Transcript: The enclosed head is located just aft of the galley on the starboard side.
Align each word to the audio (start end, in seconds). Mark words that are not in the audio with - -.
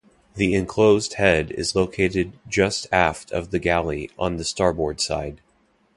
The 0.33 0.55
enclosed 0.55 1.13
head 1.13 1.51
is 1.51 1.75
located 1.75 2.33
just 2.47 2.87
aft 2.91 3.31
of 3.31 3.51
the 3.51 3.59
galley 3.59 4.09
on 4.17 4.37
the 4.37 4.43
starboard 4.43 4.99
side. 4.99 5.41